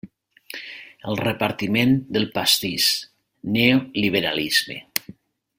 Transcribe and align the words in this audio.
El 1.11 1.19
repartiment 1.19 1.93
del 2.17 2.27
pastís; 2.39 2.89
Neoliberalisme. 3.59 4.83